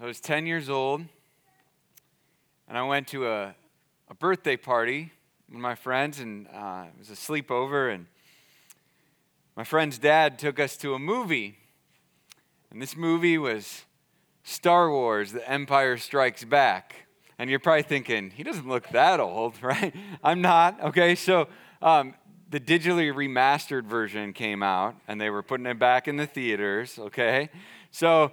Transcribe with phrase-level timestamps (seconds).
[0.00, 1.02] I was 10 years old,
[2.66, 3.54] and I went to a,
[4.08, 5.12] a birthday party
[5.48, 8.06] with my friends, and uh, it was a sleepover, and
[9.56, 11.58] my friend's dad took us to a movie.
[12.72, 13.84] And this movie was
[14.42, 17.06] Star Wars The Empire Strikes Back.
[17.38, 19.94] And you're probably thinking, he doesn't look that old, right?
[20.24, 21.14] I'm not, okay?
[21.14, 21.46] So
[21.80, 22.14] um,
[22.50, 26.98] the digitally remastered version came out, and they were putting it back in the theaters,
[26.98, 27.48] okay?
[27.92, 28.32] So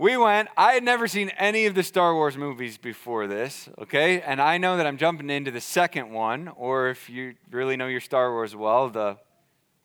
[0.00, 0.48] we went.
[0.56, 4.22] I had never seen any of the Star Wars movies before this, okay?
[4.22, 7.86] And I know that I'm jumping into the second one, or if you really know
[7.86, 9.18] your Star Wars well, the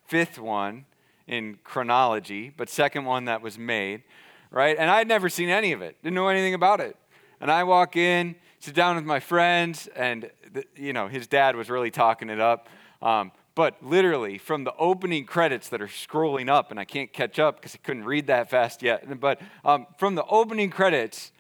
[0.08, 0.86] fifth one
[1.28, 4.04] in chronology, but second one that was made,
[4.52, 4.78] right?
[4.80, 6.96] And I had never seen any of it, didn't know anything about it.
[7.41, 11.58] And I walk in, sit down with my friends, and, the, you know, his dad
[11.58, 12.70] was really talking it up.
[13.02, 17.40] Um, but literally, from the opening credits that are scrolling up, and I can't catch
[17.40, 21.32] up because I couldn't read that fast yet, but um, from the opening credits,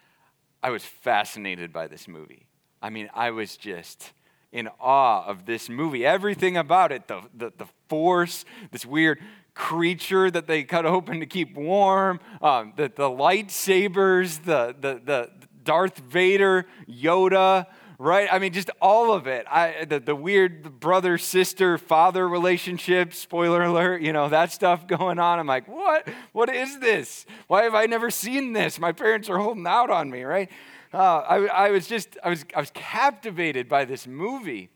[0.63, 2.47] I was fascinated by this movie.
[2.81, 4.13] I mean, I was just
[4.51, 6.05] in awe of this movie.
[6.05, 9.19] Everything about it the, the, the force, this weird
[9.53, 15.29] creature that they cut open to keep warm, um, the, the lightsabers, the, the, the
[15.63, 17.65] Darth Vader, Yoda
[17.97, 18.27] right?
[18.31, 19.45] I mean, just all of it.
[19.49, 25.19] I, the, the weird brother, sister, father relationship, spoiler alert, you know, that stuff going
[25.19, 25.39] on.
[25.39, 26.07] I'm like, what?
[26.31, 27.25] What is this?
[27.47, 28.79] Why have I never seen this?
[28.79, 30.49] My parents are holding out on me, right?
[30.93, 34.69] Uh, I, I was just, I was, I was captivated by this movie.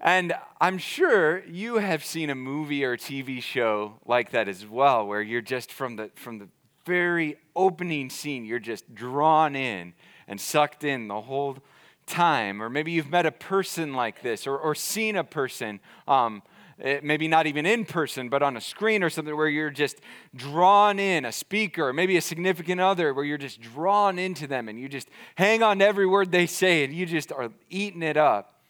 [0.00, 4.66] And I'm sure you have seen a movie or a TV show like that as
[4.66, 6.48] well, where you're just from the, from the
[6.84, 9.94] very opening scene, you're just drawn in
[10.28, 11.58] and sucked in the whole
[12.06, 16.42] time, or maybe you've met a person like this, or, or seen a person, um,
[16.80, 20.00] eh, maybe not even in person, but on a screen or something where you're just
[20.34, 24.68] drawn in, a speaker, or maybe a significant other, where you're just drawn into them
[24.68, 28.02] and you just hang on to every word they say and you just are eating
[28.02, 28.62] it up.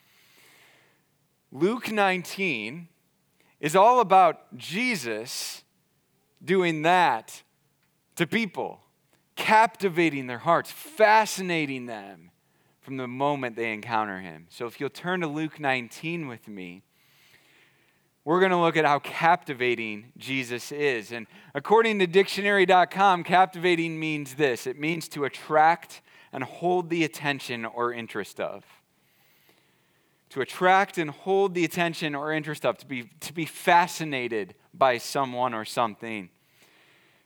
[1.52, 2.88] Luke 19
[3.60, 5.62] is all about Jesus
[6.44, 7.42] doing that
[8.16, 8.80] to people,
[9.36, 12.30] captivating their hearts, fascinating them
[12.86, 14.46] from the moment they encounter him.
[14.48, 16.82] So if you'll turn to Luke 19 with me,
[18.24, 21.10] we're going to look at how captivating Jesus is.
[21.10, 26.00] And according to dictionary.com, captivating means this it means to attract
[26.32, 28.64] and hold the attention or interest of.
[30.30, 34.98] To attract and hold the attention or interest of, to be, to be fascinated by
[34.98, 36.28] someone or something.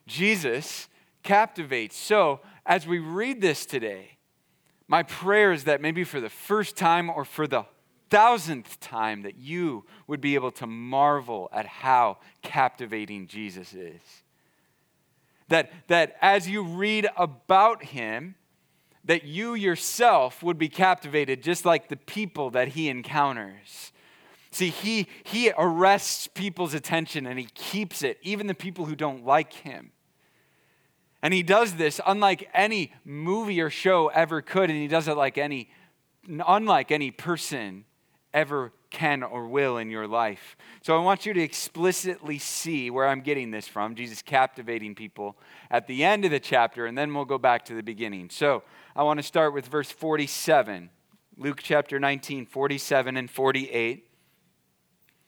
[0.07, 0.89] Jesus
[1.23, 1.99] captivates.
[1.99, 4.17] So, as we read this today,
[4.91, 7.65] my prayer is that maybe for the first time or for the
[8.11, 14.01] thousandth time that you would be able to marvel at how captivating Jesus is.
[15.47, 18.35] That, that as you read about him,
[19.05, 23.93] that you yourself would be captivated just like the people that he encounters.
[24.51, 29.25] See, he, he arrests people's attention and he keeps it, even the people who don't
[29.25, 29.93] like him.
[31.23, 35.17] And he does this unlike any movie or show ever could, and he does it
[35.17, 35.71] like any,
[36.29, 37.85] unlike any person
[38.33, 40.57] ever can or will in your life.
[40.83, 43.95] So I want you to explicitly see where I'm getting this from.
[43.95, 45.37] Jesus captivating people
[45.71, 48.31] at the end of the chapter, and then we'll go back to the beginning.
[48.31, 48.63] So
[48.97, 50.91] I want to start with verse 47,
[51.37, 54.07] Luke chapter 19, 47 and 48.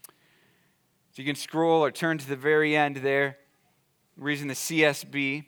[0.07, 0.13] So
[1.17, 3.39] you can scroll or turn to the very end there.
[4.17, 5.45] reason the CSB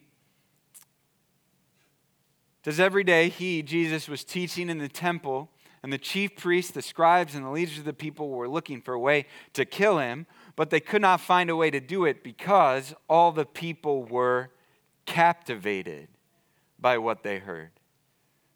[2.64, 5.50] says every day he, Jesus, was teaching in the temple,
[5.82, 8.94] and the chief priests, the scribes, and the leaders of the people were looking for
[8.94, 10.26] a way to kill him,
[10.56, 14.50] but they could not find a way to do it because all the people were
[15.04, 16.08] captivated
[16.78, 17.70] by what they heard.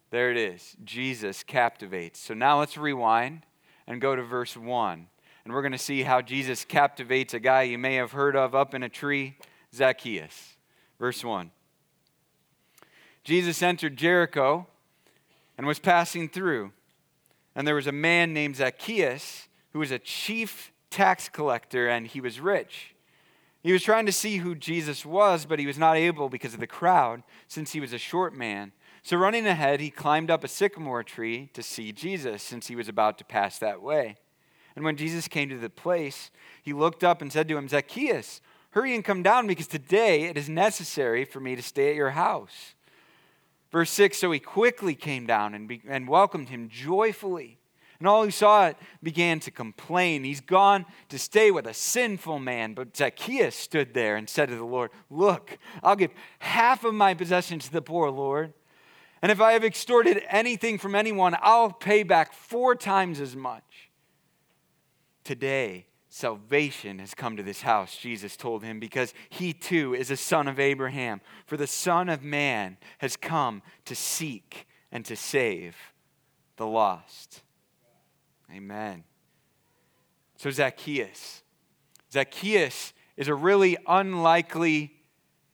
[0.09, 0.75] There it is.
[0.83, 2.19] Jesus captivates.
[2.19, 3.45] So now let's rewind
[3.85, 5.07] and go to verse 1.
[5.45, 8.55] And we're going to see how Jesus captivates a guy you may have heard of
[8.55, 9.37] up in a tree,
[9.73, 10.57] Zacchaeus.
[10.99, 11.51] Verse 1.
[13.23, 14.67] Jesus entered Jericho
[15.57, 16.71] and was passing through.
[17.55, 22.21] And there was a man named Zacchaeus who was a chief tax collector and he
[22.21, 22.95] was rich.
[23.61, 26.61] He was trying to see who Jesus was, but he was not able because of
[26.61, 28.71] the crowd, since he was a short man.
[29.03, 32.87] So, running ahead, he climbed up a sycamore tree to see Jesus, since he was
[32.87, 34.15] about to pass that way.
[34.75, 36.31] And when Jesus came to the place,
[36.61, 38.39] he looked up and said to him, Zacchaeus,
[38.71, 42.11] hurry and come down, because today it is necessary for me to stay at your
[42.11, 42.75] house.
[43.71, 47.59] Verse 6 So he quickly came down and, be, and welcomed him joyfully.
[47.99, 50.23] And all who saw it began to complain.
[50.23, 52.73] He's gone to stay with a sinful man.
[52.73, 57.13] But Zacchaeus stood there and said to the Lord, Look, I'll give half of my
[57.13, 58.53] possessions to the poor, Lord.
[59.21, 63.89] And if I have extorted anything from anyone, I'll pay back four times as much.
[65.25, 70.17] Today, salvation has come to this house, Jesus told him, because he too is a
[70.17, 71.21] son of Abraham.
[71.45, 75.75] For the Son of Man has come to seek and to save
[76.57, 77.43] the lost.
[78.51, 79.03] Amen.
[80.37, 81.43] So, Zacchaeus.
[82.11, 84.93] Zacchaeus is a really unlikely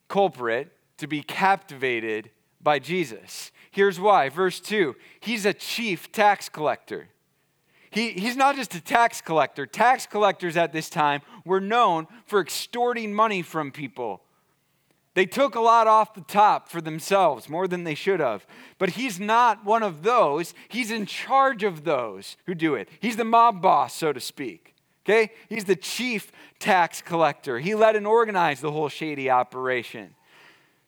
[0.08, 2.30] culprit to be captivated
[2.62, 3.52] by Jesus.
[3.72, 4.30] Here's why.
[4.30, 7.10] Verse 2 He's a chief tax collector.
[7.96, 9.66] He, he's not just a tax collector.
[9.66, 14.22] Tax collectors at this time were known for extorting money from people.
[15.14, 18.46] They took a lot off the top for themselves, more than they should have.
[18.80, 20.54] But he's not one of those.
[20.68, 22.90] He's in charge of those who do it.
[23.00, 24.76] He's the mob boss, so to speak.
[25.06, 25.32] Okay?
[25.48, 27.60] He's the chief tax collector.
[27.60, 30.16] He led and organized the whole shady operation.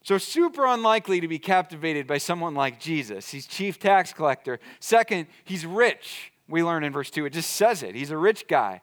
[0.04, 3.30] So, super unlikely to be captivated by someone like Jesus.
[3.30, 4.60] He's chief tax collector.
[4.82, 6.34] Second, he's rich.
[6.48, 7.26] We learn in verse 2.
[7.26, 7.96] It just says it.
[7.96, 8.82] He's a rich guy.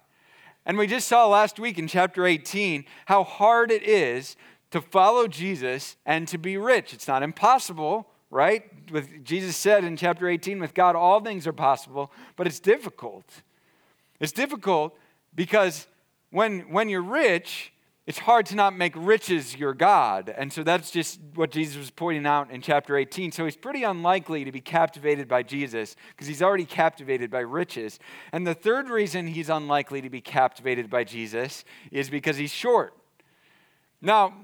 [0.66, 4.36] And we just saw last week in chapter 18 how hard it is
[4.70, 6.92] to follow Jesus and to be rich.
[6.92, 8.64] It's not impossible, right?
[8.90, 13.42] With Jesus said in chapter 18, with God all things are possible, but it's difficult.
[14.20, 14.96] It's difficult
[15.34, 15.86] because
[16.30, 17.73] when, when you're rich,
[18.06, 20.32] it's hard to not make riches your God.
[20.36, 23.32] And so that's just what Jesus was pointing out in chapter 18.
[23.32, 27.98] So he's pretty unlikely to be captivated by Jesus because he's already captivated by riches.
[28.30, 32.94] And the third reason he's unlikely to be captivated by Jesus is because he's short.
[34.02, 34.34] Now,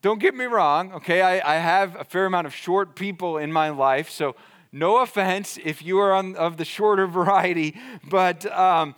[0.00, 1.20] don't get me wrong, okay?
[1.20, 4.36] I, I have a fair amount of short people in my life, so
[4.70, 7.76] no offense if you are on, of the shorter variety,
[8.08, 8.94] but um,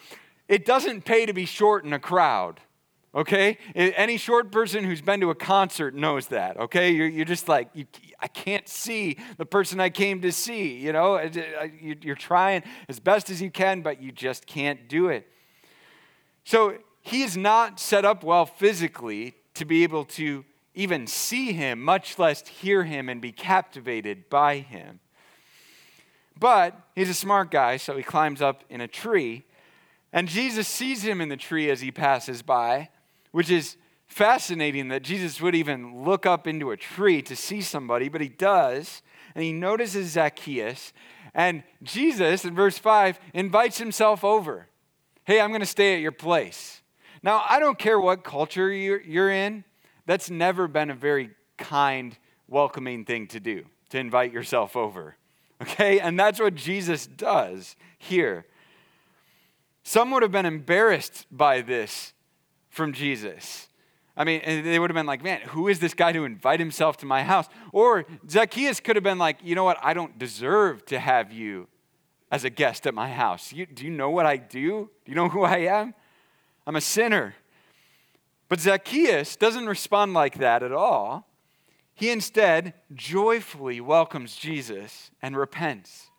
[0.47, 2.61] it doesn't pay to be short in a crowd.
[3.15, 3.59] Okay?
[3.75, 6.57] Any short person who's been to a concert knows that.
[6.57, 6.91] Okay?
[6.93, 7.87] You're, you're just like, you,
[8.21, 10.77] I can't see the person I came to see.
[10.77, 11.21] You know,
[11.81, 15.27] you're trying as best as you can, but you just can't do it.
[16.45, 21.83] So he is not set up well physically to be able to even see him,
[21.83, 25.01] much less hear him and be captivated by him.
[26.39, 29.45] But he's a smart guy, so he climbs up in a tree.
[30.13, 32.89] And Jesus sees him in the tree as he passes by,
[33.33, 38.09] which is fascinating that Jesus would even look up into a tree to see somebody,
[38.09, 39.03] but he does.
[39.35, 40.93] And he notices Zacchaeus.
[41.35, 44.67] And Jesus, in verse 5, invites himself over.
[45.25, 46.83] Hey, I'm going to stay at your place.
[47.23, 49.65] Now, I don't care what culture you're, in,
[50.07, 52.17] that's never been a very kind,
[52.49, 55.17] welcoming thing to do, to invite yourself over.
[55.63, 56.01] Okay?
[56.01, 58.47] And that's what Jesus does here.
[59.85, 62.13] Some would have been embarrassed by this
[62.71, 63.69] from Jesus.
[64.17, 66.97] I mean, they would have been like, man, who is this guy to invite himself
[66.99, 67.49] to my house?
[67.73, 69.79] Or Zacchaeus could have been like, you know what?
[69.83, 71.69] I don't deserve to have you
[72.31, 73.53] as a guest at my house.
[73.53, 74.91] You, do you know what I do?
[75.05, 75.95] Do you know who I am?
[76.67, 77.35] I'm a sinner.
[78.49, 81.27] But Zacchaeus doesn't respond like that at all.
[81.95, 86.11] He instead joyfully welcomes Jesus and repents.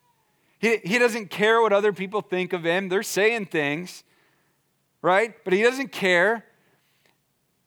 [0.58, 2.88] He, he doesn't care what other people think of him.
[2.88, 4.04] They're saying things,
[5.02, 5.34] right?
[5.44, 6.44] But he doesn't care.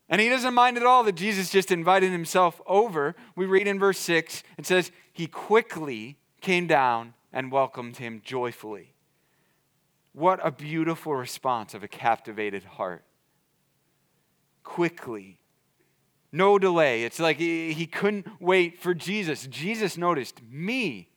[0.09, 3.15] And he doesn't mind at all that Jesus just invited himself over.
[3.36, 8.93] We read in verse 6, it says, He quickly came down and welcomed him joyfully.
[10.13, 13.03] What a beautiful response of a captivated heart
[14.63, 15.39] quickly.
[16.31, 17.03] No delay.
[17.03, 19.48] It's like he, he couldn't wait for Jesus.
[19.48, 21.10] Jesus noticed me.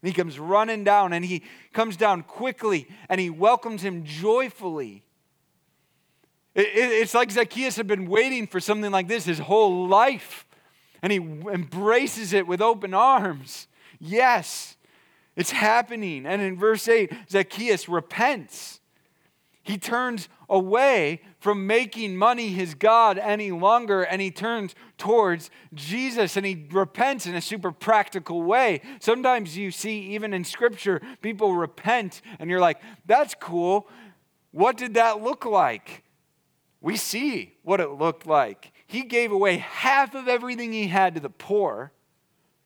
[0.00, 1.42] And he comes running down and he
[1.72, 5.04] comes down quickly and he welcomes him joyfully.
[6.54, 10.46] It, it, it's like Zacchaeus had been waiting for something like this his whole life.
[11.02, 13.66] And he embraces it with open arms.
[13.98, 14.76] Yes,
[15.34, 16.26] it's happening.
[16.26, 18.80] And in verse 8, Zacchaeus repents.
[19.64, 26.36] He turns away from making money his God any longer and he turns towards Jesus
[26.36, 28.82] and he repents in a super practical way.
[28.98, 33.88] Sometimes you see, even in scripture, people repent and you're like, that's cool.
[34.50, 36.02] What did that look like?
[36.82, 38.72] We see what it looked like.
[38.86, 41.92] He gave away half of everything he had to the poor,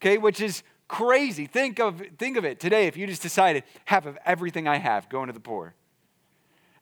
[0.00, 1.46] okay, which is crazy.
[1.46, 5.11] Think of, think of it today if you just decided half of everything I have
[5.11, 5.75] going to the poor.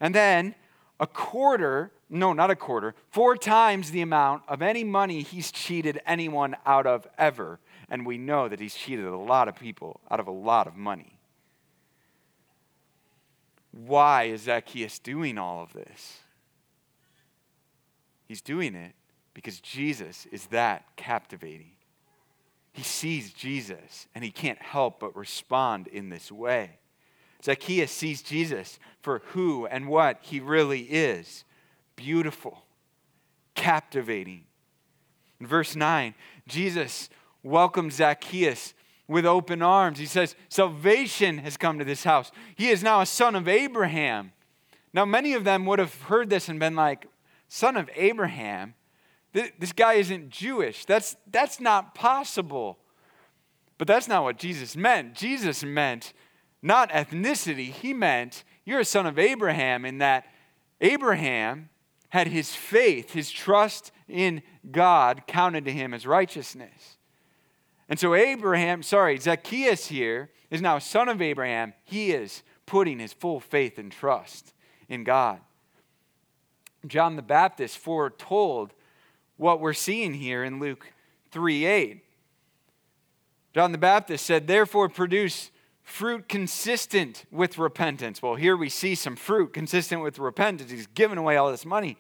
[0.01, 0.55] And then
[1.01, 6.01] a quarter, no, not a quarter, four times the amount of any money he's cheated
[6.07, 7.59] anyone out of ever.
[7.91, 10.77] And we know that he's cheated a lot of people out of a lot of
[10.77, 11.19] money.
[13.73, 16.24] why is Zacchaeus doing all of this?
[18.27, 18.93] He's doing it
[19.35, 21.73] because Jesus is that captivating.
[22.73, 26.79] He sees Jesus and he can't help but respond in this way.
[27.43, 31.45] Zacchaeus sees Jesus for who and what he really is
[31.95, 32.65] beautiful,
[33.55, 34.45] captivating.
[35.39, 36.15] In verse 9,
[36.49, 37.11] Jesus
[37.43, 38.75] welcomes Zacchaeus
[39.07, 39.99] with open arms.
[39.99, 42.33] He says, Salvation has come to this house.
[42.57, 44.33] He is now a son of Abraham.
[44.93, 47.07] Now, many of them would have heard this and been like,
[47.55, 48.75] Son of Abraham?
[49.33, 50.85] This guy isn't Jewish.
[50.87, 52.79] That's, that's not possible.
[53.79, 55.15] But that's not what Jesus meant.
[55.15, 56.15] Jesus meant
[56.63, 60.25] not ethnicity, he meant you're a son of Abraham, in that
[60.81, 61.69] Abraham
[62.09, 64.43] had his faith, his trust in
[64.73, 66.97] God counted to him as righteousness.
[67.89, 71.75] And so, Abraham, sorry, Zacchaeus here is now a son of Abraham.
[71.85, 74.55] He is putting his full faith and trust
[74.89, 75.41] in God.
[76.87, 78.73] John the Baptist foretold
[79.37, 80.93] what we're seeing here in Luke
[81.31, 82.05] 3 8.
[83.55, 85.51] John the Baptist said, Therefore, produce
[85.83, 88.21] fruit consistent with repentance.
[88.23, 90.71] Well, here we see some fruit consistent with repentance.
[90.71, 91.97] He's given away all this money.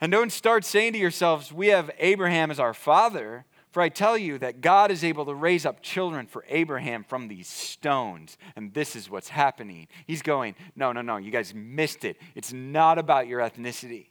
[0.00, 3.44] And don't start saying to yourselves, We have Abraham as our father.
[3.72, 7.28] For I tell you that God is able to raise up children for Abraham from
[7.28, 8.36] these stones.
[8.54, 9.88] And this is what's happening.
[10.06, 12.18] He's going, No, no, no, you guys missed it.
[12.34, 14.08] It's not about your ethnicity.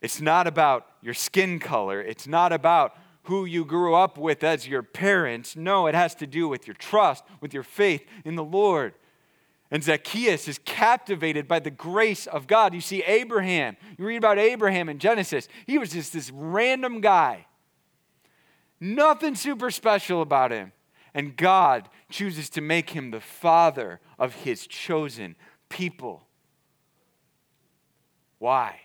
[0.00, 2.00] It's not about your skin color.
[2.00, 5.54] It's not about who you grew up with as your parents.
[5.54, 8.94] No, it has to do with your trust, with your faith in the Lord.
[9.70, 12.72] And Zacchaeus is captivated by the grace of God.
[12.72, 17.46] You see, Abraham, you read about Abraham in Genesis, he was just this random guy.
[18.78, 20.72] Nothing super special about him.
[21.14, 25.34] And God chooses to make him the father of his chosen
[25.68, 26.22] people.
[28.38, 28.80] Why?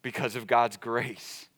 [0.00, 1.48] Because of God's grace.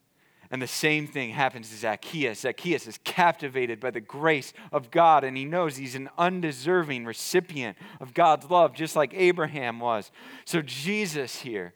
[0.55, 2.43] And the same thing happens to Zacchaeus.
[2.43, 7.77] Zacchaeus is captivated by the grace of God, and he knows he's an undeserving recipient
[8.01, 10.13] of God's love, just like Abraham was.
[10.45, 11.75] So, Jesus here,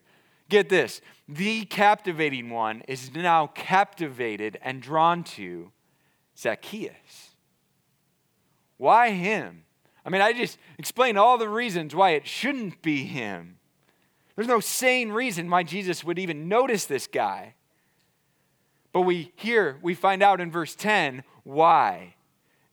[0.48, 5.72] get this the captivating one is now captivated and drawn to
[6.38, 7.34] Zacchaeus.
[8.76, 9.64] Why him?
[10.06, 13.58] I mean, I just explained all the reasons why it shouldn't be him.
[14.36, 17.54] There's no sane reason why Jesus would even notice this guy.
[18.92, 22.14] But we here we find out in verse 10 why.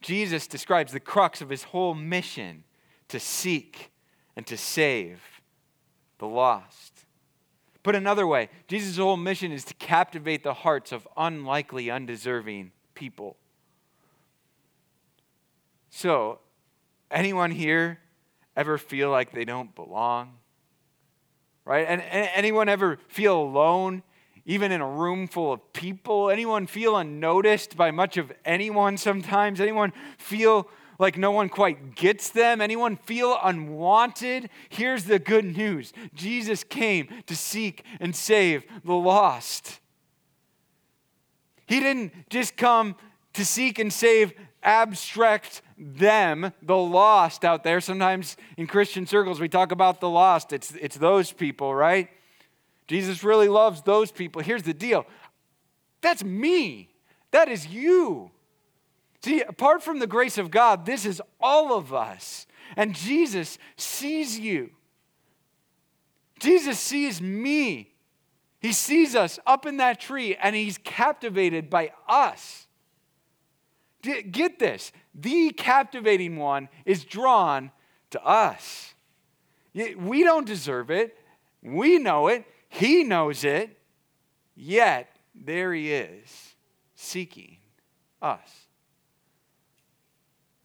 [0.01, 2.63] Jesus describes the crux of his whole mission
[3.07, 3.91] to seek
[4.35, 5.19] and to save
[6.19, 7.05] the lost.
[7.81, 13.37] Put another way, Jesus' whole mission is to captivate the hearts of unlikely, undeserving people.
[15.89, 16.39] So,
[17.09, 17.99] anyone here
[18.55, 20.33] ever feel like they don't belong?
[21.63, 21.85] Right?
[21.87, 24.03] And, and anyone ever feel alone
[24.45, 26.29] even in a room full of people?
[26.29, 29.59] Anyone feel unnoticed by much of anyone sometimes?
[29.59, 32.61] Anyone feel like no one quite gets them?
[32.61, 34.49] Anyone feel unwanted?
[34.69, 39.79] Here's the good news Jesus came to seek and save the lost.
[41.67, 42.95] He didn't just come
[43.33, 44.33] to seek and save
[44.65, 47.79] abstract them, the lost out there.
[47.79, 52.09] Sometimes in Christian circles we talk about the lost, it's, it's those people, right?
[52.87, 54.41] Jesus really loves those people.
[54.41, 55.05] Here's the deal
[56.01, 56.89] that's me,
[57.31, 58.31] that is you.
[59.23, 62.45] See, apart from the grace of God, this is all of us.
[62.77, 64.69] And Jesus sees you.
[66.39, 67.93] Jesus sees me.
[68.59, 72.67] He sees us up in that tree and he's captivated by us.
[74.01, 77.71] Get this the captivating one is drawn
[78.11, 78.93] to us.
[79.73, 81.17] We don't deserve it,
[81.63, 82.45] we know it.
[82.75, 83.77] He knows it,
[84.53, 86.55] yet there he is
[86.93, 87.57] seeking
[88.21, 88.67] us.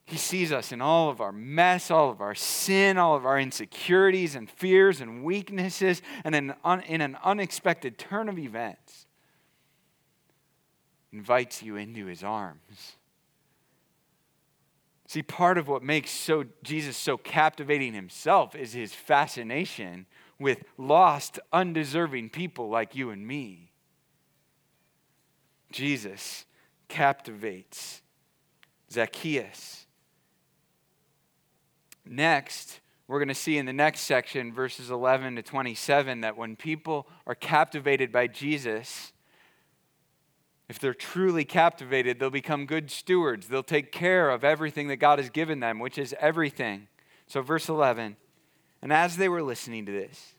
[0.06, 3.38] He sees us in all of our mess, all of our sin, all of our
[3.38, 9.06] insecurities and fears and weaknesses, and in, un, in an unexpected turn of events,
[11.12, 12.96] invites you into his arms.
[15.06, 20.06] See, part of what makes so, Jesus so captivating himself is his fascination
[20.40, 23.70] with lost, undeserving people like you and me.
[25.70, 26.46] Jesus
[26.88, 28.02] captivates
[28.90, 29.86] Zacchaeus.
[32.04, 36.56] Next, we're going to see in the next section, verses 11 to 27, that when
[36.56, 39.12] people are captivated by Jesus,
[40.70, 43.48] If they're truly captivated, they'll become good stewards.
[43.48, 46.86] They'll take care of everything that God has given them, which is everything.
[47.26, 48.16] So, verse 11
[48.82, 50.34] And as they were listening to this,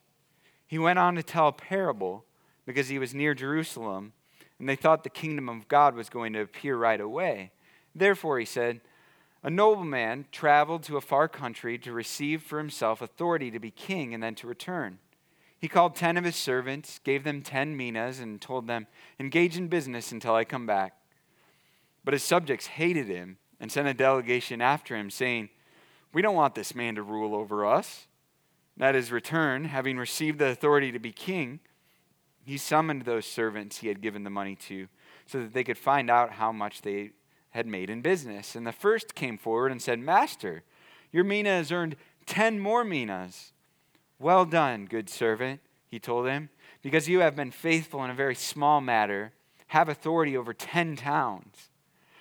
[0.66, 2.24] he went on to tell a parable
[2.66, 4.12] because he was near Jerusalem,
[4.58, 7.50] and they thought the kingdom of God was going to appear right away.
[7.94, 8.80] Therefore, he said,
[9.42, 14.14] A nobleman traveled to a far country to receive for himself authority to be king
[14.14, 14.98] and then to return.
[15.58, 18.86] He called ten of his servants, gave them ten minas, and told them,
[19.20, 20.94] Engage in business until I come back.
[22.04, 25.50] But his subjects hated him and sent a delegation after him, saying,
[26.12, 28.06] We don't want this man to rule over us.
[28.80, 31.60] At his return, having received the authority to be king,
[32.44, 34.88] he summoned those servants he had given the money to,
[35.26, 37.12] so that they could find out how much they
[37.50, 38.56] had made in business.
[38.56, 40.64] And the first came forward and said, Master,
[41.12, 43.52] your mina has earned ten more minas.
[44.18, 46.48] Well done, good servant, he told him,
[46.80, 49.32] because you have been faithful in a very small matter,
[49.68, 51.68] have authority over ten towns.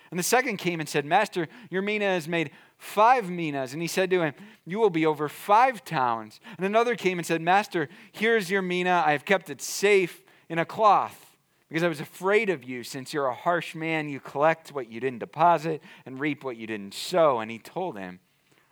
[0.10, 3.74] And the second came and said, Master, your mina has made five minas.
[3.74, 4.34] And he said to him,
[4.66, 6.40] You will be over five towns.
[6.58, 9.04] And another came and said, Master, here's your mina.
[9.06, 11.38] I have kept it safe in a cloth
[11.70, 12.84] because I was afraid of you.
[12.84, 16.66] Since you're a harsh man, you collect what you didn't deposit and reap what you
[16.66, 17.40] didn't sow.
[17.40, 18.20] And he told him,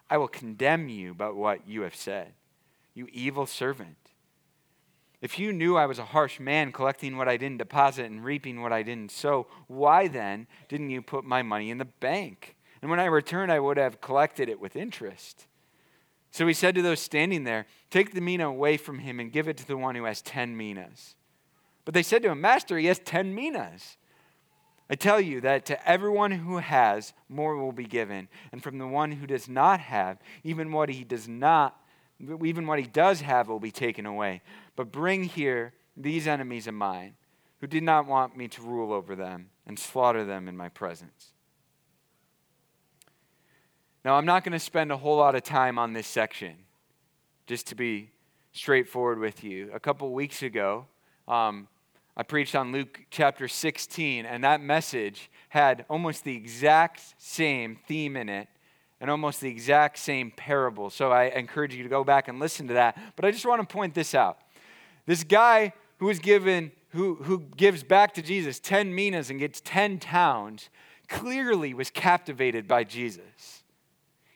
[0.09, 2.33] I will condemn you by what you have said
[2.95, 3.95] you evil servant.
[5.21, 8.61] If you knew I was a harsh man, collecting what I didn't deposit and reaping
[8.61, 12.55] what I didn't sow, why then didn't you put my money in the bank?
[12.81, 15.47] And when I returned, I would have collected it with interest.
[16.31, 19.47] So he said to those standing there, Take the mina away from him and give
[19.47, 21.15] it to the one who has ten minas.
[21.85, 23.97] But they said to him, Master, he has ten minas.
[24.89, 28.87] I tell you that to everyone who has, more will be given, and from the
[28.87, 31.79] one who does not have, even what he does not
[32.43, 34.41] even what he does have will be taken away.
[34.75, 37.15] But bring here these enemies of mine,
[37.61, 41.33] who did not want me to rule over them, and slaughter them in my presence.
[44.09, 46.55] Now, I'm not going to spend a whole lot of time on this section,
[47.45, 48.09] just to be
[48.53, 49.69] straightforward with you.
[49.71, 50.87] A couple weeks ago,
[51.27, 51.67] um,
[52.17, 58.17] I preached on Luke chapter 16, and that message had almost the exact same theme
[58.17, 58.47] in it
[58.99, 60.89] and almost the exact same parable.
[60.89, 62.97] So I encourage you to go back and listen to that.
[63.15, 64.39] But I just want to point this out.
[65.05, 69.61] This guy who was given, who, who gives back to Jesus 10 minas and gets
[69.61, 70.69] 10 towns,
[71.07, 73.58] clearly was captivated by Jesus.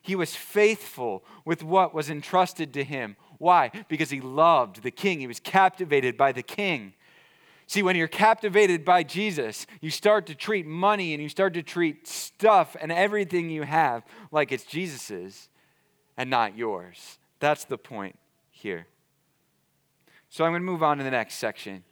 [0.04, 3.16] He was faithful with what was entrusted to him.
[3.40, 3.72] Why?
[3.88, 5.22] Because he loved the king.
[5.22, 6.94] He was captivated by the king.
[7.68, 11.64] See, when you're captivated by Jesus, you start to treat money and you start to
[11.64, 15.48] treat stuff and everything you have like it's Jesus's
[16.18, 17.18] and not yours.
[17.40, 18.20] That's the point
[18.52, 18.88] here.
[20.30, 21.86] So I'm going to move on to the next section.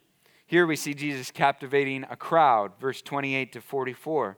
[0.46, 4.36] Here we see Jesus captivating a crowd, verse 28 to 44.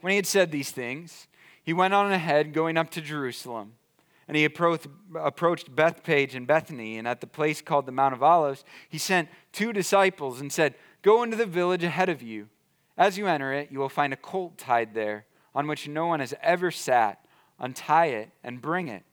[0.00, 1.26] When he had said these things,
[1.64, 3.72] he went on ahead, going up to Jerusalem.
[4.28, 8.64] And he approached Bethphage and Bethany, and at the place called the Mount of Olives,
[8.88, 12.48] he sent two disciples and said, Go into the village ahead of you.
[12.96, 16.20] As you enter it, you will find a colt tied there, on which no one
[16.20, 17.20] has ever sat.
[17.58, 19.04] Untie it and bring it.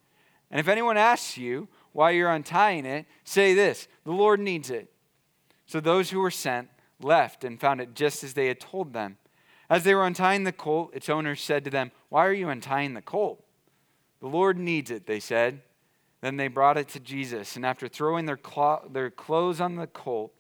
[0.49, 4.91] And if anyone asks you why you're untying it, say this The Lord needs it.
[5.65, 6.69] So those who were sent
[7.01, 9.17] left and found it just as they had told them.
[9.69, 12.93] As they were untying the colt, its owner said to them, Why are you untying
[12.93, 13.41] the colt?
[14.19, 15.61] The Lord needs it, they said.
[16.19, 19.87] Then they brought it to Jesus, and after throwing their, clo- their clothes on the
[19.87, 20.33] colt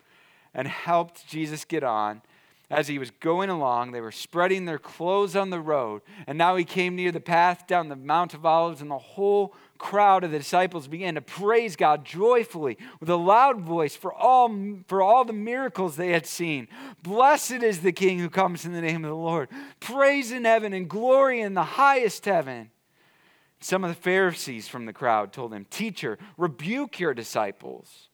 [0.53, 2.23] and helped Jesus get on,
[2.71, 6.01] as he was going along, they were spreading their clothes on the road.
[6.25, 9.53] And now he came near the path down the Mount of Olives, and the whole
[9.77, 14.49] crowd of the disciples began to praise God joyfully with a loud voice for all,
[14.87, 16.69] for all the miracles they had seen.
[17.03, 19.49] Blessed is the King who comes in the name of the Lord.
[19.81, 22.71] Praise in heaven and glory in the highest heaven.
[23.59, 28.07] Some of the Pharisees from the crowd told him, Teacher, rebuke your disciples.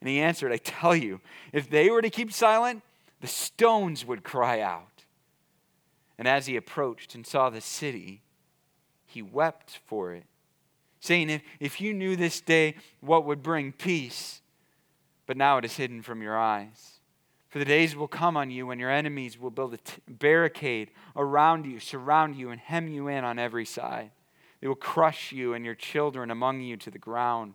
[0.00, 1.20] And he answered, I tell you,
[1.52, 2.82] if they were to keep silent,
[3.20, 5.04] the stones would cry out.
[6.18, 8.22] And as he approached and saw the city,
[9.06, 10.24] he wept for it,
[11.00, 14.42] saying, If, if you knew this day what would bring peace,
[15.26, 17.00] but now it is hidden from your eyes.
[17.48, 20.90] For the days will come on you when your enemies will build a t- barricade
[21.16, 24.12] around you, surround you, and hem you in on every side.
[24.60, 27.54] They will crush you and your children among you to the ground,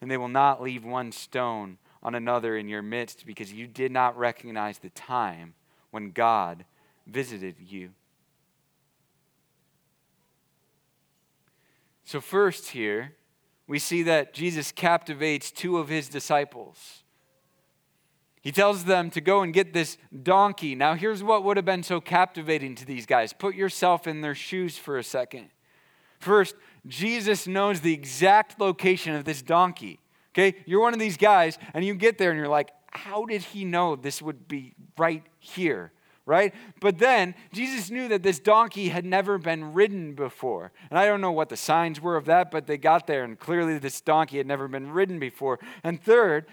[0.00, 3.92] and they will not leave one stone on another in your midst because you did
[3.92, 5.54] not recognize the time
[5.90, 6.64] when God
[7.06, 7.90] visited you.
[12.04, 13.14] So, first, here,
[13.66, 17.02] we see that Jesus captivates two of his disciples.
[18.40, 20.74] He tells them to go and get this donkey.
[20.74, 23.34] Now, here's what would have been so captivating to these guys.
[23.34, 25.50] Put yourself in their shoes for a second.
[26.18, 26.54] First,
[26.86, 30.00] Jesus knows the exact location of this donkey.
[30.38, 30.56] Okay?
[30.66, 33.64] You're one of these guys, and you get there and you're like, how did he
[33.64, 35.92] know this would be right here?
[36.26, 36.54] Right?
[36.80, 40.72] But then Jesus knew that this donkey had never been ridden before.
[40.90, 43.38] And I don't know what the signs were of that, but they got there and
[43.38, 45.58] clearly this donkey had never been ridden before.
[45.82, 46.46] And third,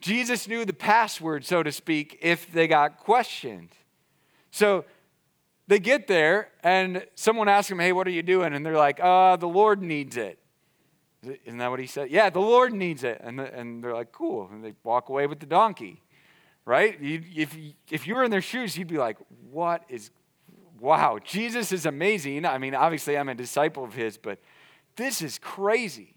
[0.00, 3.70] Jesus knew the password, so to speak, if they got questioned.
[4.50, 4.84] So
[5.66, 8.52] they get there and someone asks them, Hey, what are you doing?
[8.52, 10.38] And they're like, Uh, the Lord needs it.
[11.44, 12.10] Isn't that what he said?
[12.10, 13.20] Yeah, the Lord needs it.
[13.22, 14.48] And, the, and they're like, Cool.
[14.50, 16.02] And they walk away with the donkey,
[16.64, 17.00] right?
[17.00, 17.56] You, if,
[17.90, 19.16] if you were in their shoes, you'd be like,
[19.50, 20.10] What is,
[20.80, 22.44] wow, Jesus is amazing.
[22.44, 24.38] I mean, obviously, I'm a disciple of his, but
[24.96, 26.16] this is crazy.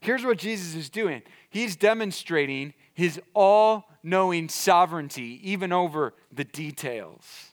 [0.00, 7.52] Here's what Jesus is doing He's demonstrating his all knowing sovereignty, even over the details.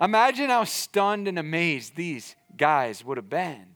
[0.00, 3.74] Imagine how stunned and amazed these guys would have been.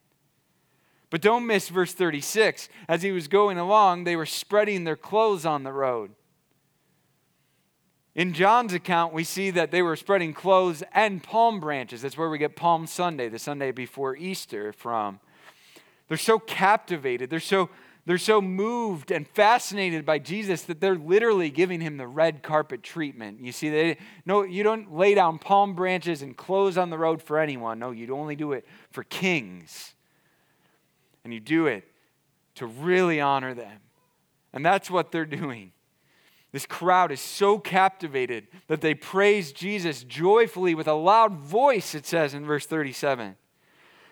[1.13, 2.71] But don't miss verse 36.
[2.89, 6.13] As he was going along, they were spreading their clothes on the road.
[8.15, 12.01] In John's account, we see that they were spreading clothes and palm branches.
[12.01, 15.21] That's where we get Palm Sunday, the Sunday before Easter, from.
[16.09, 17.69] They're so captivated, they're so
[18.07, 22.83] they're so moved and fascinated by Jesus that they're literally giving him the red carpet
[22.83, 23.41] treatment.
[23.41, 27.23] You see, they no, you don't lay down palm branches and clothes on the road
[27.23, 27.79] for anyone.
[27.79, 29.95] No, you'd only do it for kings.
[31.25, 31.85] And you do it
[32.57, 33.79] to really honor them.
[34.53, 35.73] And that's what they're doing.
[36.53, 42.05] This crowd is so captivated that they praise Jesus joyfully with a loud voice, it
[42.05, 43.37] says in verse 37.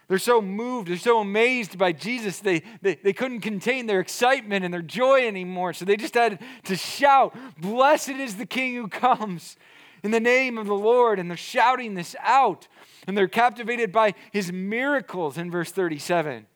[0.09, 4.65] They're so moved, they're so amazed by Jesus, they, they, they couldn't contain their excitement
[4.65, 5.73] and their joy anymore.
[5.73, 9.57] So they just had to shout, Blessed is the King who comes
[10.03, 11.21] in the name of the Lord.
[11.21, 12.67] And they're shouting this out.
[13.07, 16.47] And they're captivated by his miracles in verse 37.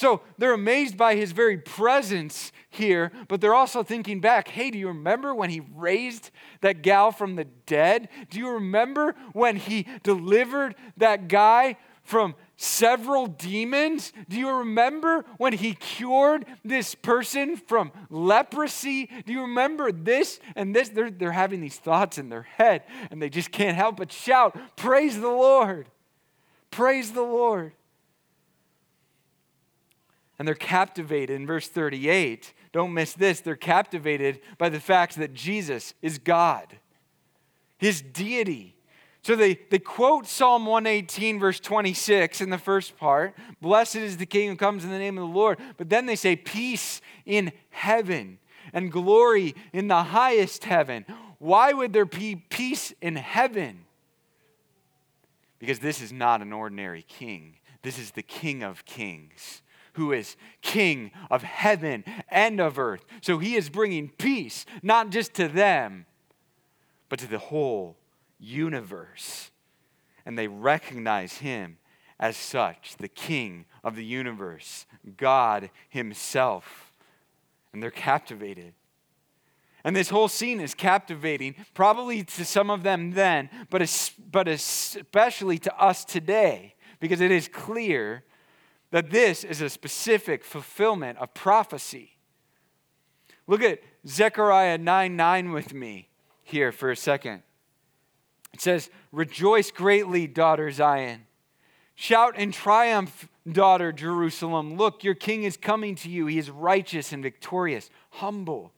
[0.00, 4.78] So they're amazed by his very presence here, but they're also thinking back hey, do
[4.78, 6.30] you remember when he raised
[6.62, 8.08] that gal from the dead?
[8.30, 14.14] Do you remember when he delivered that guy from several demons.
[14.26, 19.08] Do you remember when he cured this person from leprosy?
[19.26, 20.88] Do you remember this and this?
[20.88, 24.58] They're, they're having these thoughts in their head and they just can't help but shout,
[24.76, 25.88] Praise the Lord!
[26.70, 27.74] Praise the Lord!
[30.40, 32.54] And they're captivated in verse 38.
[32.72, 33.40] Don't miss this.
[33.40, 36.78] They're captivated by the fact that Jesus is God,
[37.76, 38.74] his deity.
[39.20, 44.24] So they, they quote Psalm 118, verse 26 in the first part Blessed is the
[44.24, 45.58] King who comes in the name of the Lord.
[45.76, 48.38] But then they say, Peace in heaven
[48.72, 51.04] and glory in the highest heaven.
[51.38, 53.84] Why would there be peace in heaven?
[55.58, 59.60] Because this is not an ordinary king, this is the King of kings.
[59.94, 63.04] Who is king of heaven and of earth.
[63.20, 66.06] So he is bringing peace, not just to them,
[67.08, 67.96] but to the whole
[68.38, 69.50] universe.
[70.24, 71.78] And they recognize him
[72.18, 76.92] as such, the king of the universe, God himself.
[77.72, 78.74] And they're captivated.
[79.82, 85.58] And this whole scene is captivating, probably to some of them then, but, but especially
[85.58, 88.24] to us today, because it is clear
[88.90, 92.16] that this is a specific fulfillment of prophecy.
[93.46, 96.08] Look at Zechariah 9 9 with me
[96.42, 97.42] here for a second.
[98.52, 101.26] It says, Rejoice greatly, daughter Zion.
[101.94, 104.76] Shout in triumph, daughter Jerusalem.
[104.76, 106.26] Look, your king is coming to you.
[106.26, 108.72] He is righteous and victorious, humble,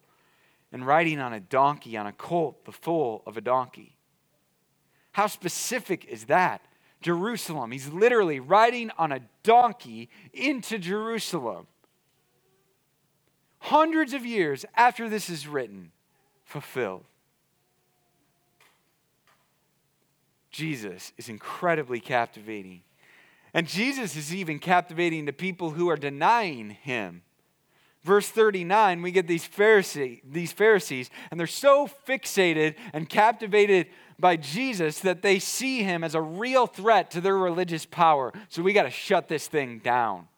[0.72, 3.96] and riding on a donkey, on a colt, the foal of a donkey.
[5.12, 6.62] How specific is that?
[7.02, 7.72] Jerusalem.
[7.72, 11.66] He's literally riding on a donkey into Jerusalem.
[13.58, 15.92] Hundreds of years after this is written,
[16.44, 17.04] fulfilled.
[20.50, 22.82] Jesus is incredibly captivating.
[23.54, 27.22] And Jesus is even captivating to people who are denying him.
[28.02, 33.86] Verse 39, we get these, Pharisee, these Pharisees, and they're so fixated and captivated
[34.22, 38.32] by Jesus that they see him as a real threat to their religious power.
[38.48, 40.28] So we got to shut this thing down.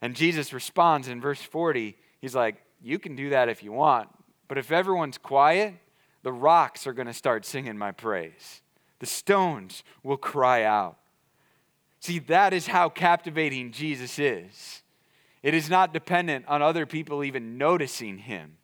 [0.00, 1.96] And Jesus responds in verse 40.
[2.20, 4.08] He's like, You can do that if you want,
[4.48, 5.74] but if everyone's quiet,
[6.22, 8.62] the rocks are going to start singing my praise.
[9.00, 10.96] The stones will cry out.
[12.00, 14.82] See, that is how captivating Jesus is.
[15.42, 18.56] It is not dependent on other people even noticing him.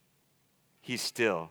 [0.80, 1.50] he's still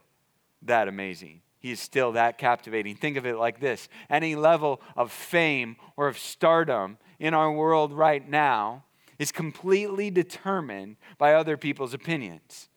[0.63, 1.41] that amazing.
[1.60, 2.95] He is still that captivating.
[2.95, 7.91] Think of it like this any level of fame or of stardom in our world
[7.91, 8.86] right now
[9.19, 12.69] is completely determined by other people's opinions.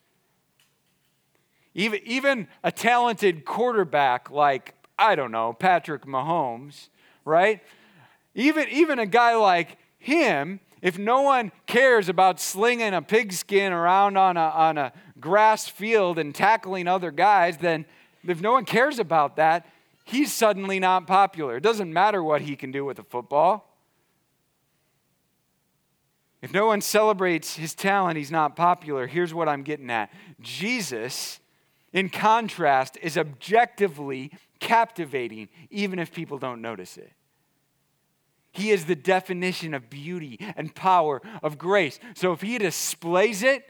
[1.75, 6.89] Even, even a talented quarterback like, I don't know, Patrick Mahomes,
[7.25, 7.63] right?
[8.35, 14.19] Even, even a guy like him, if no one cares about slinging a pigskin around
[14.19, 17.87] on a, on a grass field and tackling other guys, then
[18.31, 19.67] if no one cares about that,
[20.05, 21.57] he's suddenly not popular.
[21.57, 23.69] It doesn't matter what he can do with a football.
[26.41, 29.07] If no one celebrates his talent, he's not popular.
[29.07, 31.39] Here's what I'm getting at Jesus,
[31.93, 37.13] in contrast, is objectively captivating, even if people don't notice it.
[38.51, 41.99] He is the definition of beauty and power of grace.
[42.15, 43.65] So if he displays it,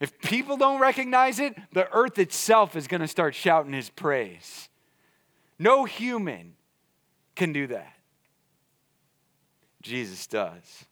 [0.00, 4.68] if people don't recognize it, the earth itself is going to start shouting his praise.
[5.58, 6.54] No human
[7.34, 7.94] can do that.
[9.82, 10.86] Jesus does.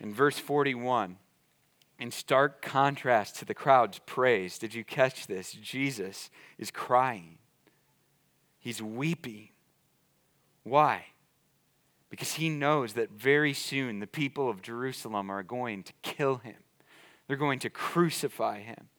[0.00, 1.16] In verse 41,
[1.98, 5.52] in stark contrast to the crowd's praise, did you catch this?
[5.52, 7.38] Jesus is crying,
[8.58, 9.50] he's weeping.
[10.64, 11.06] Why?
[12.08, 16.56] Because he knows that very soon the people of Jerusalem are going to kill him.
[17.32, 18.90] They're going to crucify him.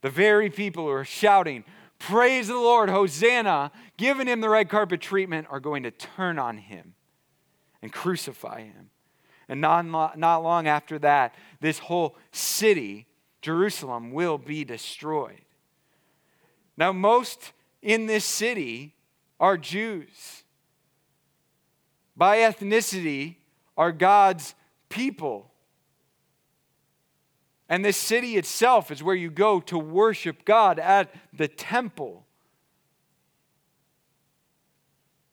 [0.00, 1.64] The very people who are shouting,
[1.98, 6.56] Praise the Lord, Hosanna, giving him the red carpet treatment, are going to turn on
[6.56, 6.94] him
[7.82, 8.88] and crucify him.
[9.50, 13.06] And not, not long after that, this whole city,
[13.42, 15.42] Jerusalem, will be destroyed.
[16.74, 18.94] Now, most in this city
[19.38, 20.42] are Jews.
[22.16, 23.36] By ethnicity,
[23.76, 24.54] are God's
[24.88, 25.50] people.
[27.74, 32.24] And this city itself is where you go to worship God at the temple.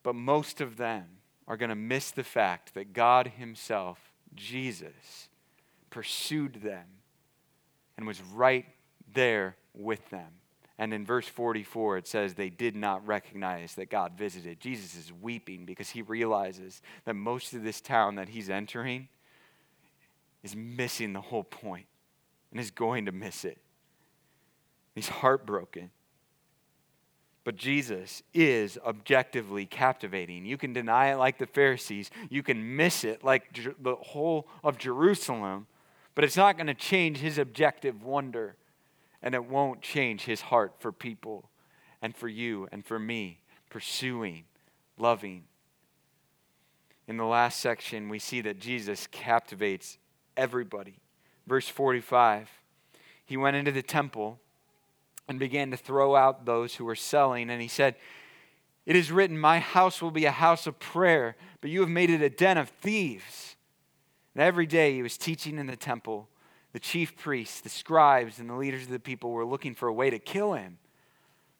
[0.02, 1.06] But most of them
[1.48, 4.00] are going to miss the fact that God Himself,
[4.34, 5.30] Jesus,
[5.92, 6.86] pursued them
[7.96, 8.66] and was right
[9.14, 10.32] there with them.
[10.80, 14.60] And in verse 44, it says they did not recognize that God visited.
[14.60, 19.10] Jesus is weeping because he realizes that most of this town that he's entering
[20.42, 21.86] is missing the whole point
[22.52, 23.58] and is going to miss it.
[24.94, 25.92] He's heartbroken.
[27.44, 30.46] But Jesus is objectively captivating.
[30.46, 34.78] You can deny it like the Pharisees, you can miss it like the whole of
[34.78, 35.66] Jerusalem,
[36.14, 38.58] but it's not going to change his objective wonder,
[39.24, 41.50] and it won't change his heart for people
[42.02, 44.44] and for you and for me, pursuing,
[44.98, 45.46] loving.
[47.08, 49.98] In the last section, we see that Jesus captivates
[50.38, 51.00] everybody.
[51.52, 52.50] Verse 45
[53.26, 54.40] He went into the temple
[55.28, 57.98] and began to throw out those who were selling, and he said,
[58.86, 62.10] It is written, My house will be a house of prayer, but you have made
[62.10, 63.58] it a den of thieves.
[64.34, 66.30] And every day he was teaching in the temple.
[66.72, 69.94] The chief priests, the scribes, and the leaders of the people were looking for a
[69.94, 70.78] way to kill him,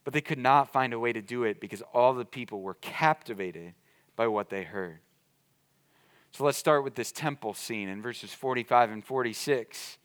[0.06, 2.76] but they could not find a way to do it because all the people were
[2.76, 3.74] captivated
[4.16, 5.02] by what they heard.
[6.32, 9.98] So let's start with this temple scene in verses 45 and 46.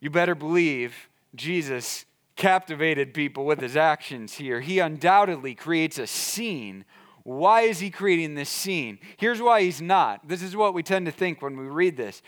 [0.00, 2.04] You better believe Jesus
[2.36, 4.60] captivated people with his actions here.
[4.60, 6.84] He undoubtedly creates a scene.
[7.24, 8.98] Why is he creating this scene?
[9.16, 10.28] Here's why he's not.
[10.28, 12.22] This is what we tend to think when we read this,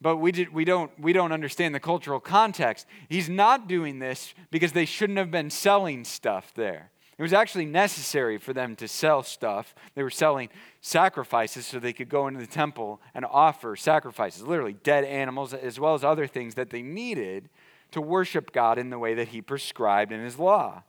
[0.00, 2.86] but we, did, we, don't, we don't understand the cultural context.
[3.08, 6.90] He's not doing this because they shouldn't have been selling stuff there.
[7.16, 9.74] It was actually necessary for them to sell stuff.
[9.94, 10.48] They were selling
[10.80, 15.78] sacrifices so they could go into the temple and offer sacrifices, literally dead animals, as
[15.78, 17.48] well as other things that they needed
[17.92, 20.82] to worship God in the way that He prescribed in His law.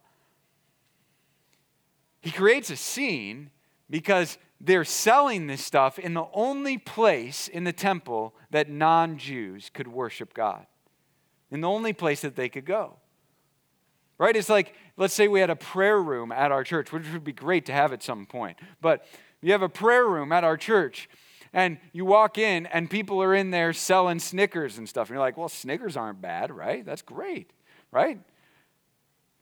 [2.21, 3.51] He creates a scene
[3.87, 9.69] because they're selling this stuff in the only place in the temple that non Jews
[9.71, 10.65] could worship God,
[11.51, 12.97] in the only place that they could go.
[14.17, 14.35] Right?
[14.35, 17.33] It's like, let's say we had a prayer room at our church, which would be
[17.33, 18.57] great to have at some point.
[18.81, 19.05] But
[19.41, 21.09] you have a prayer room at our church,
[21.51, 25.09] and you walk in, and people are in there selling Snickers and stuff.
[25.09, 26.85] And you're like, well, Snickers aren't bad, right?
[26.85, 27.51] That's great,
[27.91, 28.19] right?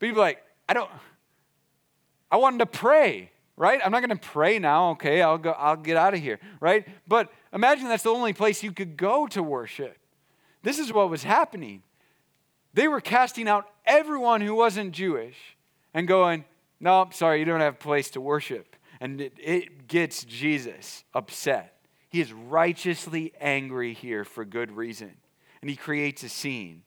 [0.00, 0.90] People are like, I don't,
[2.30, 3.80] I wanted to pray, right?
[3.84, 4.90] I'm not going to pray now.
[4.90, 5.52] Okay, I'll go.
[5.52, 6.86] I'll get out of here, right?
[7.06, 9.96] But imagine that's the only place you could go to worship.
[10.62, 11.82] This is what was happening.
[12.72, 15.56] They were casting out everyone who wasn't Jewish
[15.92, 16.44] and going,
[16.80, 18.76] No, sorry, you don't have a place to worship.
[19.00, 21.76] And it, it gets Jesus upset.
[22.08, 25.12] He is righteously angry here for good reason.
[25.60, 26.82] And he creates a scene.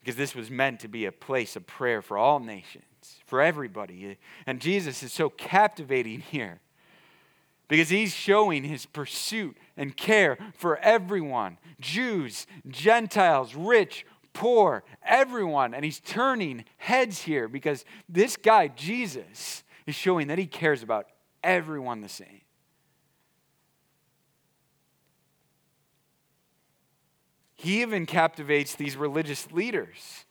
[0.00, 2.84] because this was meant to be a place of prayer for all nations,
[3.26, 4.18] for everybody.
[4.46, 6.60] And Jesus is so captivating here
[7.68, 15.74] because he's showing his pursuit and care for everyone Jews, Gentiles, rich, poor, everyone.
[15.74, 21.06] And he's turning heads here because this guy, Jesus, is showing that he cares about
[21.42, 22.40] everyone the same.
[27.56, 30.24] He even captivates these religious leaders.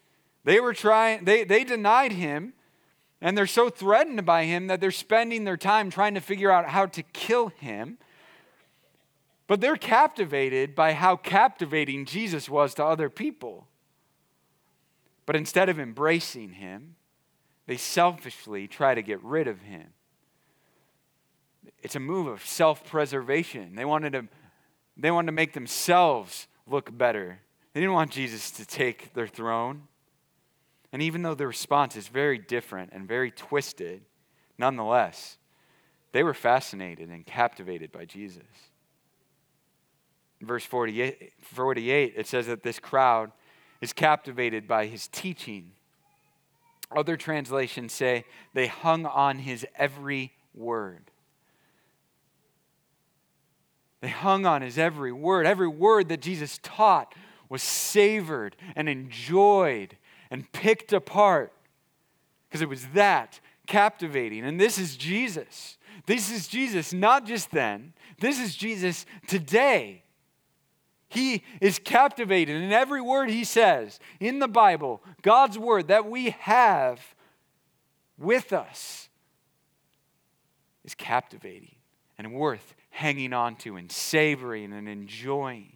[0.45, 2.53] They were trying, they, they denied him,
[3.21, 6.69] and they're so threatened by him that they're spending their time trying to figure out
[6.69, 7.99] how to kill him.
[9.45, 13.67] But they're captivated by how captivating Jesus was to other people.
[15.29, 16.95] But instead of embracing him,
[17.67, 19.89] they selfishly try to get rid of him.
[21.83, 23.75] It's a move of self preservation.
[23.75, 24.27] They wanted to,
[24.97, 27.41] they wanted to make themselves look better.
[27.73, 29.83] They didn't want Jesus to take their throne.
[30.91, 34.01] And even though the response is very different and very twisted,
[34.57, 35.37] nonetheless,
[36.11, 38.47] they were fascinated and captivated by Jesus.
[40.41, 43.31] Verse 48, 48, it says that this crowd
[43.81, 45.71] is captivated by his teaching.
[46.95, 51.11] Other translations say they hung on his every word.
[54.01, 55.45] They hung on his every word.
[55.45, 57.13] Every word that Jesus taught
[57.49, 59.97] was savored and enjoyed
[60.31, 61.51] and picked apart
[62.47, 64.43] because it was that captivating.
[64.43, 65.77] And this is Jesus.
[66.05, 70.03] This is Jesus not just then, this is Jesus today.
[71.09, 76.29] He is captivated in every word he says in the Bible, God's word that we
[76.41, 77.15] have
[78.17, 79.09] with us
[80.85, 81.75] is captivating
[82.17, 85.73] and worth hanging on to and savoring and enjoying.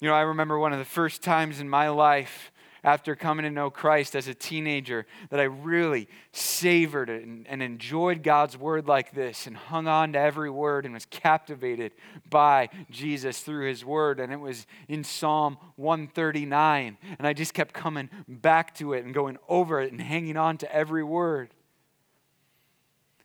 [0.00, 2.49] You know, I remember one of the first times in my life
[2.82, 8.22] after coming to know Christ as a teenager that I really savored and, and, enjoyed
[8.22, 11.92] God's word like this and hung on to every word and was captivated
[12.28, 14.20] by Jesus through his word.
[14.20, 16.96] And it was in Psalm 139.
[17.18, 20.56] And I just kept coming back to it and going over it and hanging on
[20.58, 21.50] to every word.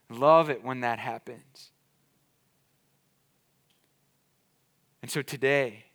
[0.10, 1.72] Love it when that happens.
[5.02, 5.86] And so today,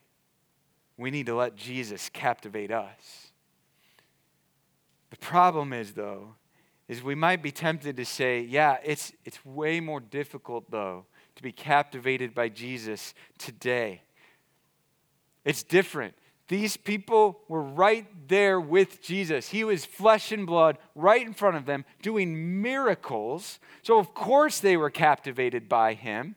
[0.97, 3.30] we need to let Jesus captivate us.
[5.21, 6.35] Problem is, though,
[6.89, 11.07] is we might be tempted to say, yeah, it's, it's way more difficult, though,
[11.37, 14.03] to be captivated by Jesus today.
[15.45, 16.15] It's different.
[16.49, 19.51] These people were right there with Jesus.
[19.51, 23.61] He was flesh and blood right in front of them, doing miracles.
[23.83, 26.35] So, of course, they were captivated by him.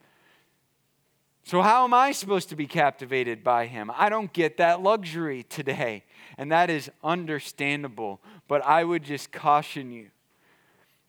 [1.46, 3.92] So, how am I supposed to be captivated by him?
[3.96, 6.04] I don't get that luxury today.
[6.38, 8.22] And that is understandable.
[8.48, 10.10] But I would just caution you.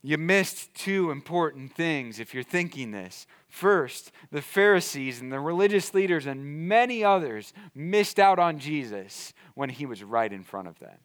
[0.02, 3.26] You missed two important things if you're thinking this.
[3.48, 9.70] First, the Pharisees and the religious leaders and many others missed out on Jesus when
[9.70, 10.98] he was right in front of them.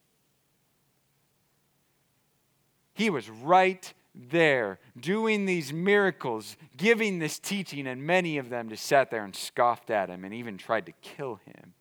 [2.94, 8.86] He was right there doing these miracles, giving this teaching, and many of them just
[8.86, 11.74] sat there and scoffed at him and even tried to kill him.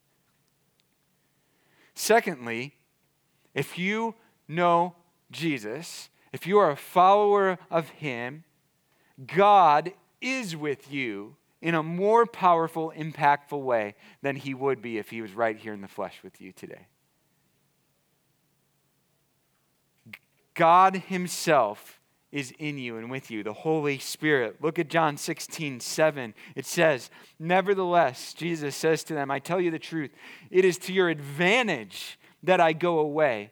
[1.98, 2.76] Secondly,
[3.54, 4.14] if you
[4.46, 4.94] know
[5.32, 8.44] Jesus, if you are a follower of him,
[9.26, 15.10] God is with you in a more powerful, impactful way than he would be if
[15.10, 16.86] he was right here in the flesh with you today.
[20.54, 21.97] God himself
[22.30, 24.56] is in you and with you, the Holy Spirit.
[24.60, 26.34] Look at John 16, 7.
[26.54, 30.10] It says, Nevertheless, Jesus says to them, I tell you the truth,
[30.50, 33.50] it is to your advantage that I go away.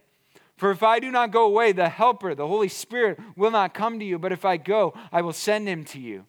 [0.56, 3.98] For if I do not go away, the Helper, the Holy Spirit, will not come
[3.98, 6.24] to you, but if I go, I will send him to you.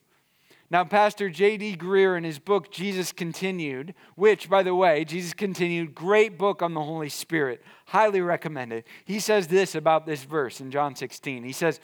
[0.70, 1.78] Now, Pastor J.D.
[1.78, 6.74] Greear, in his book, Jesus Continued, which, by the way, Jesus Continued, great book on
[6.74, 8.84] the Holy Spirit, highly recommended.
[9.06, 11.46] He says this about this verse in John 16.
[11.46, 11.80] He says,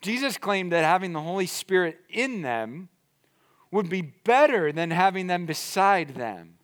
[0.00, 2.88] Jesus claimed that having the Holy Spirit in them
[3.70, 6.54] would be better than having them beside them.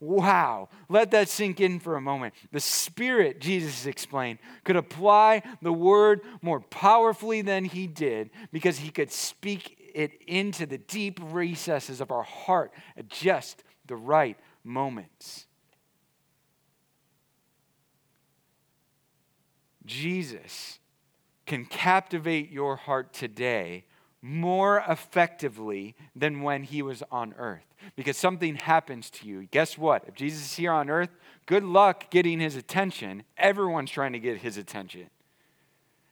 [0.00, 2.34] Wow, let that sink in for a moment.
[2.52, 8.90] The Spirit, Jesus explained, could apply the word more powerfully than he did because he
[8.90, 15.46] could speak it into the deep recesses of our heart at just the right moments.
[19.86, 20.78] Jesus
[21.46, 23.84] can captivate your heart today
[24.22, 27.66] more effectively than when he was on earth.
[27.94, 29.46] Because something happens to you.
[29.50, 30.04] Guess what?
[30.08, 31.10] If Jesus is here on earth,
[31.44, 33.24] good luck getting his attention.
[33.36, 35.10] Everyone's trying to get his attention.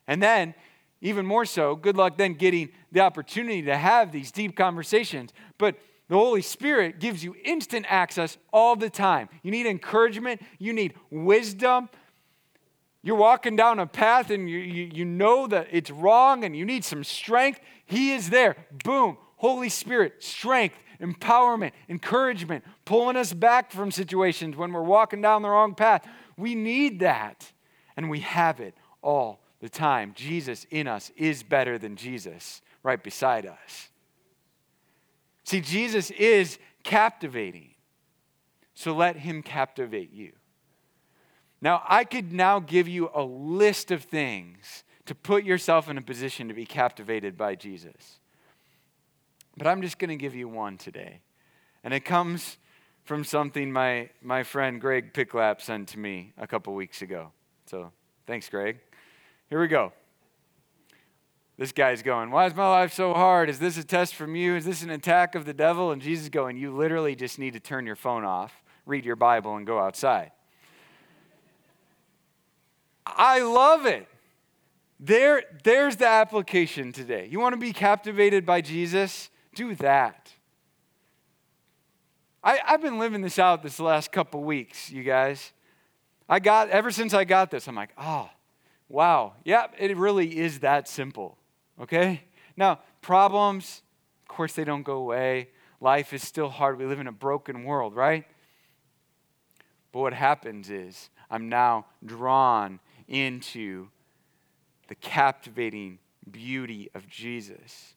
[0.07, 0.55] And then,
[1.01, 5.33] even more so, good luck then getting the opportunity to have these deep conversations.
[5.57, 5.77] But
[6.09, 9.31] the Holy Spirit gives you instant access all the time.
[9.43, 11.89] You need encouragement, you need wisdom,
[13.03, 16.65] you're walking down a path and you, you, you, know that it's wrong and you
[16.65, 17.61] need some strength.
[17.85, 18.57] He is there.
[18.85, 19.19] Boom.
[19.37, 25.49] Holy Spirit, strength, empowerment, encouragement, pulling us back from situations when we're walking down the
[25.49, 26.07] wrong path.
[26.37, 27.51] We need that.
[27.97, 30.13] And we have it all the time.
[30.15, 33.89] Jesus in us is better than Jesus right beside us.
[35.45, 37.75] See, Jesus is captivating.
[38.75, 40.33] So let him captivate you.
[41.63, 46.03] Now, I could now give you a list of things to put yourself in a
[46.03, 48.19] position to be captivated by Jesus.
[49.57, 51.21] But I'm just going to give you one today.
[51.85, 52.59] And it comes
[53.05, 57.31] from something my, my friend Greg Picklap sent to me a couple weeks ago.
[57.67, 57.93] So
[58.27, 58.81] thanks, Greg.
[59.49, 59.93] Here we go.
[61.59, 63.49] This guy's going, Why is my life so hard?
[63.49, 64.57] Is this a test from you?
[64.57, 65.93] Is this an attack of the devil?
[65.93, 68.53] And Jesus going, You literally just need to turn your phone off,
[68.85, 70.33] read your Bible, and go outside.
[73.23, 74.09] I love it.
[74.99, 77.29] There, there's the application today.
[77.31, 79.31] You want to be captivated by Jesus?
[79.55, 80.33] Do that.
[82.43, 85.53] I, I've been living this out this last couple weeks, you guys.
[86.29, 88.29] I got, ever since I got this, I'm like, oh,
[88.89, 89.35] wow.
[89.45, 91.39] Yeah, it really is that simple,
[91.81, 92.25] okay?
[92.57, 93.83] Now, problems,
[94.23, 95.51] of course, they don't go away.
[95.81, 96.77] Life is still hard.
[96.77, 98.25] We live in a broken world, right?
[99.93, 102.81] But what happens is I'm now drawn
[103.13, 103.89] into
[104.89, 107.95] the captivating beauty of Jesus.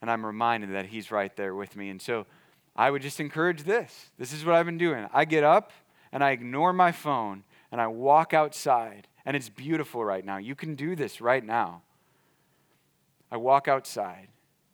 [0.00, 1.90] And I'm reminded that He's right there with me.
[1.90, 2.26] And so
[2.74, 4.10] I would just encourage this.
[4.18, 5.06] This is what I've been doing.
[5.12, 5.72] I get up
[6.10, 9.06] and I ignore my phone and I walk outside.
[9.24, 10.38] And it's beautiful right now.
[10.38, 11.82] You can do this right now.
[13.30, 14.28] I walk outside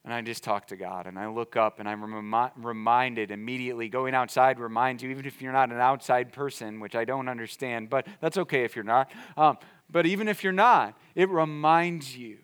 [0.04, 3.88] and I just talk to God and I look up and I'm remi- reminded immediately.
[3.88, 7.88] Going outside reminds you, even if you're not an outside person, which I don't understand,
[7.88, 9.12] but that's okay if you're not.
[9.36, 12.38] Um, but even if you're not, it reminds you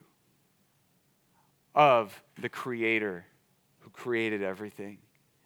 [1.74, 3.24] of the Creator
[3.80, 4.98] who created everything.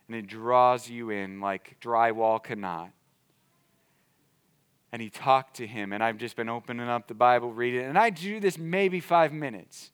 [0.09, 2.91] And it draws you in like drywall cannot.
[4.93, 7.97] And he talked to him, and I've just been opening up the Bible, reading, and
[7.97, 9.91] I do this maybe five minutes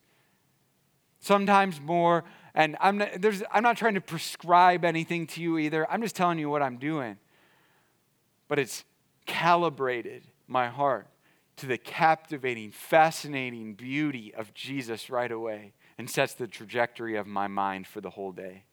[1.21, 2.25] sometimes more.
[2.55, 3.11] And I'm not,
[3.53, 5.91] I'm not trying to prescribe anything to you either.
[5.91, 7.19] I'm just telling you what I'm doing.
[8.49, 8.85] But it's
[9.27, 11.07] calibrated my heart
[11.57, 17.47] to the captivating, fascinating beauty of Jesus right away and sets the trajectory of my
[17.47, 18.65] mind for the whole day.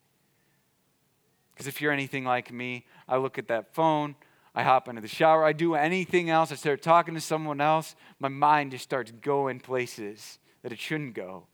[1.52, 4.16] Because if you're anything like me, I look at that phone,
[4.54, 7.96] I hop into the shower, I do anything else, I start talking to someone else,
[8.20, 11.48] my mind just starts going places that it shouldn't go.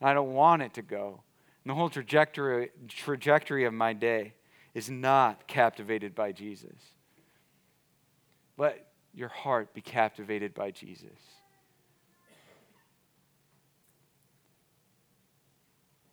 [0.00, 1.22] I don't want it to go.
[1.64, 4.34] And the whole trajectory, trajectory of my day
[4.74, 6.76] is not captivated by Jesus.
[8.58, 11.18] Let your heart be captivated by Jesus.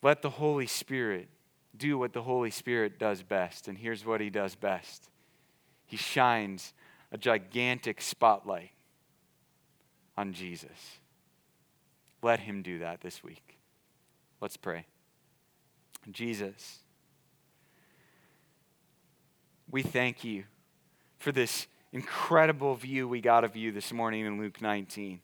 [0.02, 1.30] Let the Holy Spirit
[1.76, 3.68] do what the Holy Spirit does best.
[3.68, 5.10] And here's what he does best
[5.86, 6.74] he shines
[7.12, 8.72] a gigantic spotlight
[10.18, 11.00] on Jesus.
[12.22, 13.53] Let him do that this week.
[14.44, 14.86] Let's pray.
[16.12, 16.80] Jesus,
[19.72, 20.44] we thank you
[21.18, 25.22] for this incredible view we got of you this morning in Luke 19.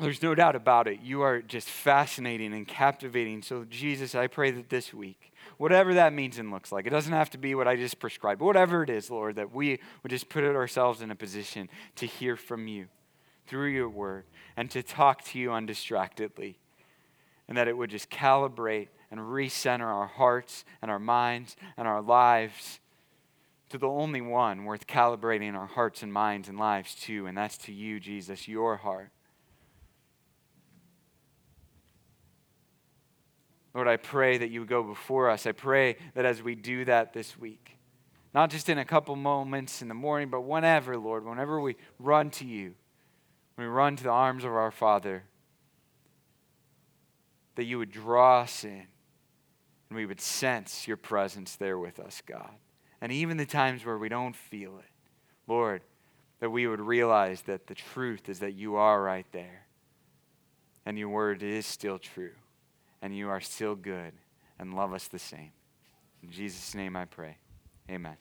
[0.00, 0.98] There's no doubt about it.
[1.00, 3.42] You are just fascinating and captivating.
[3.42, 7.12] So, Jesus, I pray that this week, whatever that means and looks like, it doesn't
[7.12, 10.10] have to be what I just prescribed, but whatever it is, Lord, that we would
[10.10, 12.88] just put ourselves in a position to hear from you
[13.50, 14.24] through your word
[14.56, 16.56] and to talk to you undistractedly.
[17.48, 22.00] And that it would just calibrate and recenter our hearts and our minds and our
[22.00, 22.78] lives
[23.70, 27.58] to the only one worth calibrating our hearts and minds and lives to, and that's
[27.58, 29.10] to you, Jesus, your heart.
[33.74, 35.44] Lord, I pray that you would go before us.
[35.44, 37.78] I pray that as we do that this week,
[38.32, 42.30] not just in a couple moments in the morning, but whenever, Lord, whenever we run
[42.30, 42.74] to you,
[43.60, 45.24] we run to the arms of our Father,
[47.56, 48.86] that you would draw us in
[49.88, 52.54] and we would sense your presence there with us, God.
[53.00, 54.90] And even the times where we don't feel it,
[55.46, 55.82] Lord,
[56.38, 59.66] that we would realize that the truth is that you are right there.
[60.86, 62.32] and your word is still true,
[63.02, 64.12] and you are still good
[64.58, 65.52] and love us the same.
[66.22, 67.36] In Jesus' name I pray.
[67.88, 68.16] Amen.